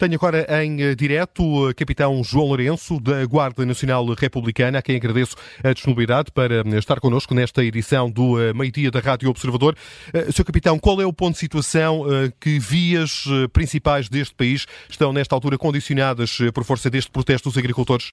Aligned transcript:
Tenho 0.00 0.14
agora 0.14 0.46
em 0.64 0.80
eh, 0.80 0.94
direto 0.94 1.42
o 1.42 1.74
capitão 1.74 2.24
João 2.24 2.46
Lourenço, 2.46 2.98
da 2.98 3.22
Guarda 3.26 3.66
Nacional 3.66 4.02
Republicana, 4.18 4.78
a 4.78 4.82
quem 4.82 4.96
agradeço 4.96 5.36
a 5.62 5.74
disponibilidade 5.74 6.32
para 6.32 6.62
eh, 6.62 6.78
estar 6.78 6.98
connosco 7.00 7.34
nesta 7.34 7.62
edição 7.62 8.10
do 8.10 8.40
eh, 8.40 8.54
meio-dia 8.54 8.90
da 8.90 8.98
Rádio 8.98 9.28
Observador. 9.28 9.74
Sr. 10.30 10.46
Capitão, 10.46 10.78
qual 10.78 11.02
é 11.02 11.04
o 11.04 11.12
ponto 11.12 11.34
de 11.34 11.40
situação 11.40 12.04
que 12.40 12.58
vias 12.58 13.26
principais 13.52 14.08
deste 14.08 14.34
país 14.34 14.66
estão, 14.88 15.12
nesta 15.12 15.34
altura, 15.34 15.58
condicionadas 15.58 16.38
por 16.54 16.64
força 16.64 16.88
deste 16.88 17.10
protesto 17.10 17.50
dos 17.50 17.58
agricultores? 17.58 18.10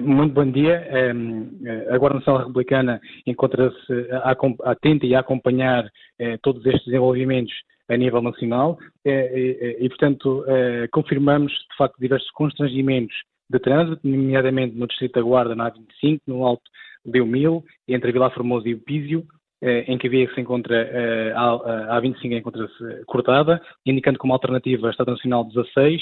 Muito 0.00 0.32
bom 0.32 0.50
dia. 0.50 0.88
A 1.90 1.98
Guarda 1.98 2.18
Nacional 2.18 2.46
Republicana 2.46 2.98
encontra-se 3.26 3.92
atenta 4.64 5.04
e 5.04 5.14
a 5.14 5.20
acompanhar 5.20 5.84
todos 6.42 6.64
estes 6.64 6.86
desenvolvimentos 6.86 7.52
a 7.90 7.96
nível 7.96 8.22
nacional 8.22 8.78
e, 9.04 9.76
e, 9.80 9.88
portanto, 9.88 10.44
confirmamos, 10.92 11.52
de 11.52 11.76
facto, 11.76 11.98
diversos 11.98 12.30
constrangimentos 12.30 13.16
de 13.50 13.58
trânsito, 13.58 14.00
nomeadamente 14.06 14.76
no 14.76 14.86
Distrito 14.86 15.14
da 15.14 15.22
Guarda, 15.22 15.56
na 15.56 15.70
A25, 15.70 16.20
no 16.26 16.46
Alto 16.46 16.62
Deu 17.04 17.26
Mil, 17.26 17.64
entre 17.88 18.12
Vila 18.12 18.30
Formosa 18.30 18.68
e 18.68 18.74
o 18.74 18.80
Písio, 18.80 19.26
em 19.62 19.98
que 19.98 20.06
a 20.06 20.10
via 20.10 20.26
que 20.26 20.34
se 20.34 20.40
encontra, 20.40 21.34
a 21.34 22.00
A25 22.00 22.38
encontra-se 22.38 23.04
cortada, 23.06 23.60
indicando 23.84 24.18
como 24.18 24.32
alternativa 24.32 24.86
a 24.86 24.90
Estado 24.90 25.10
Nacional 25.10 25.44
16. 25.44 26.00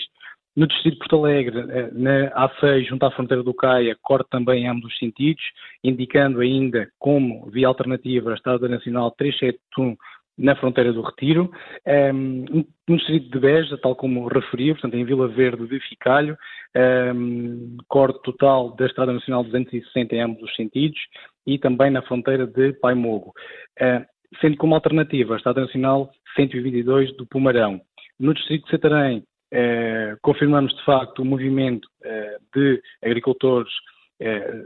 No 0.57 0.67
Distrito 0.67 0.95
de 0.95 0.99
Porto 0.99 1.25
Alegre, 1.25 1.63
na 1.93 2.49
A6, 2.49 2.89
junto 2.89 3.07
à 3.07 3.11
fronteira 3.13 3.43
do 3.43 3.55
Caia, 3.55 3.97
corte 4.03 4.29
também 4.29 4.65
em 4.65 4.69
ambos 4.69 4.93
os 4.93 4.99
sentidos, 4.99 5.43
indicando 5.85 6.41
ainda 6.41 6.89
como 6.99 7.49
via 7.51 7.69
alternativa 7.69 8.33
a 8.33 8.35
Estado 8.35 8.69
Nacional 8.69 9.13
371 9.13 9.97
na 10.39 10.55
fronteira 10.55 10.93
do 10.93 11.03
Retiro, 11.03 11.51
um, 11.87 11.91
ehm, 11.91 12.65
no 12.89 12.97
distrito 12.97 13.31
de 13.31 13.39
Beja, 13.41 13.77
tal 13.77 13.97
como 13.97 14.29
referi, 14.29 14.73
portanto 14.73 14.95
em 14.95 15.05
Vila 15.05 15.27
Verde 15.27 15.67
de 15.67 15.81
Ficalho, 15.81 16.39
um, 16.75 16.81
ehm, 16.81 17.77
corte 17.89 18.23
total 18.23 18.77
da 18.77 18.87
Estrada 18.87 19.13
Nacional 19.13 19.43
260 19.43 20.15
em 20.15 20.21
ambos 20.21 20.43
os 20.43 20.55
sentidos 20.55 20.99
e 21.47 21.59
também 21.59 21.91
na 21.91 22.03
fronteira 22.03 22.47
de 22.47 22.75
Paimogo, 22.75 23.33
uh, 23.81 24.07
sendo 24.41 24.57
como 24.59 24.75
alternativa 24.75 25.35
a 25.35 25.37
Estrada 25.39 25.63
Nacional 25.63 26.11
122 26.37 27.17
do 27.17 27.27
Pumarão. 27.27 27.81
No 28.21 28.35
distrito 28.35 28.65
de 28.65 28.71
Santarém, 28.71 29.19
uh, 29.19 30.19
confirmamos 30.21 30.75
de 30.75 30.85
facto 30.85 31.23
o 31.23 31.25
movimento 31.25 31.89
uh, 32.05 32.39
de 32.55 32.83
agricultores 33.03 33.73
é, 34.21 34.65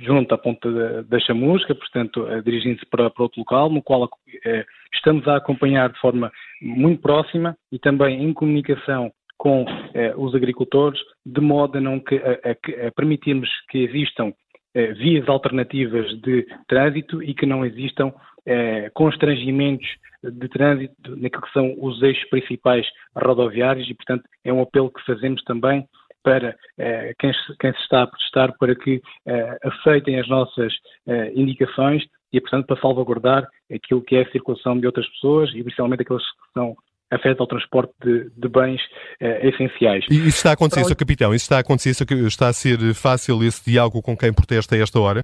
junto 0.00 0.34
à 0.34 0.38
ponta 0.38 1.02
da, 1.04 1.20
chamusca, 1.20 1.74
portanto, 1.74 2.26
dirigindo-se 2.44 2.86
para, 2.86 3.10
para, 3.10 3.22
outro 3.22 3.40
local, 3.40 3.70
no 3.70 3.82
qual 3.82 4.08
é, 4.44 4.64
estamos 4.94 5.26
a 5.28 5.36
acompanhar 5.36 5.90
de 5.92 6.00
forma 6.00 6.32
muito 6.60 7.00
próxima 7.00 7.56
e 7.70 7.78
também 7.78 8.24
em 8.24 8.32
comunicação 8.32 9.12
com 9.36 9.64
é, 9.94 10.14
os 10.16 10.34
agricultores, 10.34 11.00
de 11.24 11.40
modo 11.40 11.78
a, 11.78 11.80
não 11.80 12.00
que, 12.00 12.16
a, 12.16 12.30
a, 12.32 12.88
a 12.88 12.92
permitirmos 12.92 13.48
que 13.70 13.78
existam 13.78 14.32
é, 14.74 14.92
vias 14.94 15.28
alternativas 15.28 16.06
de 16.20 16.46
trânsito 16.66 17.22
e 17.22 17.34
que 17.34 17.46
não 17.46 17.64
existam 17.64 18.12
é, 18.44 18.90
constrangimentos 18.90 19.88
de 20.22 20.48
trânsito 20.48 21.16
naquilo 21.16 21.42
que 21.42 21.52
são 21.52 21.74
os 21.78 22.02
eixos 22.02 22.28
principais 22.28 22.86
rodoviários 23.14 23.88
e, 23.88 23.94
portanto, 23.94 24.24
é 24.44 24.52
um 24.52 24.60
apelo 24.60 24.90
que 24.90 25.04
fazemos 25.04 25.42
também 25.44 25.86
para 26.22 26.56
eh, 26.78 27.14
quem, 27.18 27.32
quem, 27.60 27.72
se 27.72 27.80
está 27.80 28.02
a 28.02 28.06
protestar 28.06 28.56
para 28.58 28.74
que 28.74 29.00
eh, 29.26 29.58
aceitem 29.62 30.18
as 30.18 30.28
nossas 30.28 30.72
eh, 31.06 31.32
indicações 31.34 32.02
e, 32.32 32.40
portanto, 32.40 32.66
para 32.66 32.80
salvaguardar 32.80 33.48
aquilo 33.72 34.02
que 34.02 34.16
é 34.16 34.22
a 34.22 34.30
circulação 34.30 34.78
de 34.78 34.86
outras 34.86 35.08
pessoas 35.08 35.50
e 35.54 35.62
principalmente 35.62 36.02
aqueles 36.02 36.22
que 36.22 36.52
são 36.52 36.76
afeta 37.10 37.42
ao 37.42 37.46
transporte 37.46 37.92
de, 38.04 38.30
de 38.36 38.48
bens 38.48 38.82
essenciais. 39.18 40.04
E 40.10 40.16
isso 40.16 40.36
está 40.36 40.50
a 40.50 40.52
acontecer, 40.52 40.84
Sr. 40.84 40.94
Capitão? 40.94 41.34
Isso 41.34 41.44
está 41.44 41.56
a 41.56 41.60
acontecer? 41.60 41.92
Está 42.26 42.48
a 42.48 42.52
ser 42.52 42.76
fácil 42.92 43.42
esse 43.42 43.70
diálogo 43.70 44.02
com 44.02 44.14
quem 44.14 44.30
protesta 44.30 44.74
a 44.74 44.78
esta 44.78 45.00
hora? 45.00 45.22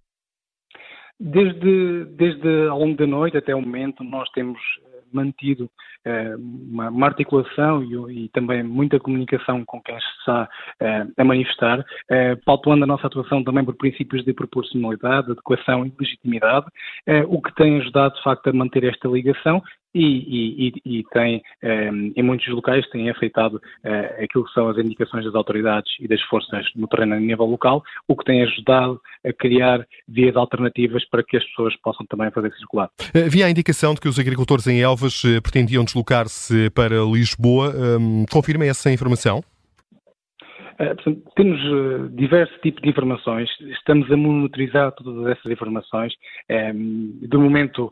Desde, 1.21 2.07
desde 2.07 2.69
ao 2.69 2.79
longo 2.79 2.97
da 2.97 3.07
noite 3.07 3.37
até 3.37 3.55
o 3.55 3.61
momento, 3.61 4.03
nós 4.03 4.31
temos 4.31 4.59
mantido 5.15 5.71
uh, 6.07 6.37
uma, 6.39 6.91
uma, 6.91 7.07
articulação 7.07 7.83
e, 7.83 8.25
e, 8.25 8.29
também 8.31 8.63
muita 8.63 8.99
comunicação 8.99 9.65
com 9.65 9.81
quem 9.81 9.99
se 9.99 10.07
está 10.19 10.49
uh, 10.83 11.13
a 11.17 11.25
manifestar, 11.25 11.81
uh, 11.81 12.45
pautuando 12.45 12.85
a 12.85 12.87
nossa 12.87 13.07
atuação 13.07 13.43
também 13.45 13.65
por 13.65 13.77
princípios 13.77 14.25
de 14.25 14.33
proporcionalidade, 14.33 15.31
adequação 15.31 15.87
e 15.87 15.93
legitimidade, 15.99 16.67
o 17.29 17.41
que 17.41 17.55
tem 17.55 17.81
ajudado 17.81 18.15
de 18.15 18.23
facto 18.23 18.49
a 18.49 18.53
manter 18.53 18.85
esta 18.85 19.09
ligação 19.09 19.63
e, 19.95 20.73
e, 20.85 20.99
e, 20.99 21.05
tem, 21.13 21.43
em 22.17 22.23
muitos 22.23 22.47
locais, 22.49 22.89
tem 22.91 23.09
afetado 23.11 23.61
aquilo 24.23 24.45
que 24.45 24.53
são 24.53 24.69
as 24.69 24.79
indicações 24.79 25.25
das 25.25 25.35
autoridades 25.35 25.93
e 26.01 26.09
das 26.09 26.21
forças 26.23 26.67
no 26.75 26.89
terreno 26.89 27.15
a 27.15 27.21
nível 27.21 27.47
local, 27.47 27.83
o 28.09 28.17
que 28.17 28.25
tem 28.25 28.43
ajudado 28.43 29.01
a 29.25 29.33
criar 29.33 29.87
vias 30.09 30.37
alternativas 30.37 31.05
para 31.09 31.23
que 31.23 31.37
as 31.37 31.45
pessoas 31.45 31.75
possam 31.77 32.05
também 32.07 32.31
fazer 32.31 32.53
circular. 32.55 32.91
Havia 33.15 33.47
a 33.47 33.51
indicação 33.51 33.95
de 33.95 34.01
que 34.01 34.09
os 34.09 34.19
agricultores 34.19 34.67
em 34.67 34.81
Elvas 34.81 35.23
pretendiam 35.43 35.85
deslocar-se 35.85 36.71
para 36.71 36.97
Lisboa. 37.05 37.73
Confirma 38.31 38.65
essa 38.65 38.91
informação? 38.91 39.43
Eh, 40.79 40.95
portanto, 40.95 41.23
temos 41.37 41.61
uh, 41.65 42.09
diversos 42.11 42.57
tipos 42.61 42.83
de 42.83 42.89
informações, 42.89 43.49
estamos 43.79 44.11
a 44.11 44.17
monitorizar 44.17 44.93
todas 44.93 45.37
essas 45.37 45.51
informações. 45.51 46.13
Um, 46.51 47.19
de 47.23 47.37
momento, 47.37 47.87
uh, 47.87 47.91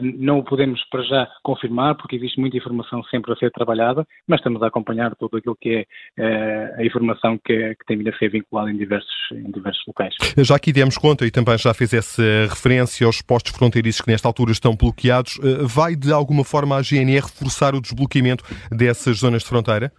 não 0.00 0.38
o 0.38 0.44
podemos 0.44 0.82
para 0.90 1.02
já 1.02 1.28
confirmar, 1.42 1.96
porque 1.96 2.16
existe 2.16 2.40
muita 2.40 2.56
informação 2.56 3.02
sempre 3.04 3.32
a 3.32 3.36
ser 3.36 3.50
trabalhada, 3.50 4.06
mas 4.26 4.40
estamos 4.40 4.62
a 4.62 4.66
acompanhar 4.66 5.14
tudo 5.16 5.36
aquilo 5.36 5.56
que 5.60 5.86
é 6.18 6.74
a 6.76 6.84
informação 6.84 7.38
que, 7.38 7.74
que, 7.74 7.84
tem 7.86 7.98
vindo 7.98 8.08
a 8.08 8.18
ser 8.18 8.28
vinculada 8.30 8.70
em 8.70 8.76
diversos, 8.76 9.10
em 9.32 9.50
diversos 9.50 9.82
locais. 9.86 10.14
Já 10.38 10.56
aqui 10.56 10.72
demos 10.72 10.98
conta 10.98 11.26
e 11.26 11.30
também 11.30 11.56
já 11.58 11.72
fez 11.72 11.92
essa 11.92 12.22
referência 12.48 13.06
aos 13.06 13.22
postos 13.22 13.52
fronteiriços 13.52 14.00
que 14.00 14.10
nesta 14.10 14.28
altura 14.28 14.52
estão 14.52 14.74
bloqueados. 14.74 15.38
Vai 15.62 15.96
de 15.96 16.12
alguma 16.12 16.44
forma 16.44 16.76
a 16.76 16.82
GNR 16.82 17.28
forçar 17.28 17.74
o 17.74 17.80
desbloqueamento 17.80 18.44
dessas 18.70 19.18
zonas 19.18 19.42
de 19.42 19.48
fronteira? 19.48 19.92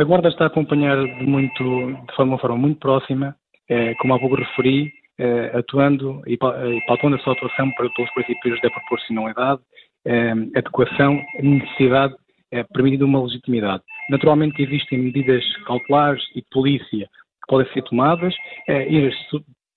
A 0.00 0.04
Guarda 0.04 0.30
está 0.30 0.44
a 0.44 0.46
acompanhar 0.46 0.96
de, 0.96 1.26
muito, 1.26 1.62
de 1.62 2.16
forma, 2.16 2.32
uma 2.32 2.38
forma 2.38 2.56
muito 2.56 2.78
próxima, 2.78 3.36
eh, 3.68 3.94
como 3.96 4.14
há 4.14 4.18
pouco 4.18 4.34
referi, 4.34 4.90
eh, 5.18 5.50
atuando 5.52 6.22
e, 6.26 6.38
e 6.38 6.86
pautando 6.86 7.16
a 7.16 7.18
sua 7.18 7.34
atuação 7.34 7.70
pelos 7.72 8.10
princípios 8.14 8.58
da 8.62 8.70
proporcionalidade, 8.70 9.60
eh, 10.06 10.32
adequação, 10.56 11.22
necessidade, 11.42 12.14
eh, 12.50 12.64
permitindo 12.72 13.04
uma 13.04 13.22
legitimidade. 13.22 13.82
Naturalmente 14.08 14.62
existem 14.62 14.98
medidas 14.98 15.44
cautelares 15.66 16.22
e 16.34 16.42
polícia 16.50 17.06
que 17.06 17.46
podem 17.46 17.70
ser 17.74 17.82
tomadas 17.82 18.34
eh, 18.68 18.90
e 18.90 19.10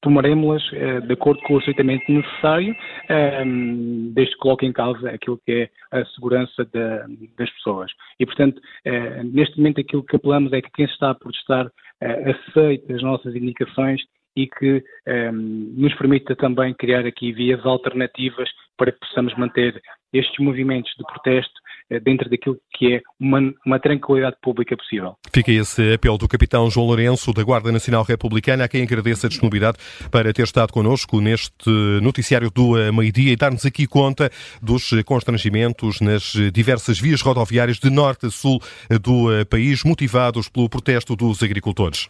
tomaremos-las 0.04 0.62
eh, 0.74 1.02
de 1.02 1.14
acordo 1.14 1.42
com 1.44 1.56
o 1.56 1.60
estritamente 1.60 2.12
necessário, 2.12 2.76
eh, 3.10 3.44
desde 4.14 4.34
que 4.34 4.40
coloque 4.40 4.66
em 4.66 4.74
causa 4.74 5.10
aquilo 5.10 5.40
que 5.46 5.52
é 5.92 5.98
a 5.98 6.06
segurança 6.08 6.68
das 7.38 7.50
pessoas. 7.52 7.92
E, 8.20 8.26
portanto, 8.26 8.62
eh, 8.86 9.24
neste 9.24 9.58
momento 9.58 9.82
aquilo 9.82 10.04
que 10.04 10.18
apelamos 10.18 10.52
é 10.54 10.62
que 10.62 10.72
quem 10.72 10.86
está 10.86 11.10
a 11.10 11.16
protestar 11.16 11.72
aceite 12.02 12.92
as 12.92 13.02
nossas 13.02 13.34
indicações 13.34 14.02
e 14.36 14.48
que 14.48 14.84
nos 15.76 15.94
permita 15.96 16.36
também 16.36 16.74
criar 16.74 17.06
aqui 17.06 17.32
vias 17.32 17.66
alternativas 17.66 18.50
para 18.78 18.92
que 18.92 19.00
possamos 19.00 19.36
manter 19.38 19.82
estes 20.12 20.38
movimentos 20.40 20.92
de 20.98 21.04
protesto 21.06 21.54
eh, 21.90 22.00
dentro 22.00 22.30
daquilo 22.30 22.58
que 22.76 22.96
é 22.96 23.02
uma, 23.20 23.54
uma, 23.66 23.80
tranquilidade 23.80 24.36
pública 24.42 24.78
possível. 24.78 25.16
Fica 25.34 25.52
esse 25.52 25.94
apelo 25.94 26.18
do 26.18 26.28
capitão 26.28 26.70
João 26.70 26.88
Lourenço, 26.88 27.34
da 27.34 27.44
Guarda 27.44 27.72
Nacional 27.72 28.04
Republicana, 28.04 28.64
a 28.64 28.68
quem 28.68 28.84
agradeço 28.84 29.26
a 29.26 29.30
disponibilidade 29.30 29.78
para 30.12 30.32
ter 30.32 30.44
estado 30.44 30.72
connosco 30.72 31.20
neste 31.20 31.70
noticiário 32.02 32.52
do 32.52 32.78
eh, 32.78 32.92
meio-dia 32.92 33.34
e 33.34 33.36
dar-nos 33.36 33.66
aqui 33.66 33.88
conta 33.88 34.30
dos 34.62 34.92
constrangimentos 35.06 36.00
nas 36.00 36.34
diversas 36.54 37.00
vias 37.00 37.22
rodoviárias 37.22 37.80
de 37.80 37.90
norte 37.90 38.28
a 38.28 38.30
sul 38.30 38.60
do 39.02 39.34
eh, 39.34 39.46
país, 39.46 39.84
motivados 39.84 40.48
pelo 40.50 40.70
protesto 40.70 41.16
dos 41.16 41.42
agricultores. 41.42 42.08